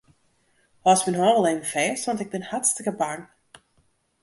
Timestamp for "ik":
2.23-2.31